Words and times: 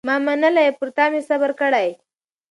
ما 0.07 0.15
منلی 0.25 0.61
یې 0.67 0.77
پر 0.79 0.87
تا 0.95 1.05
مي 1.11 1.21
صبر 1.29 1.51
کړی 1.59 1.89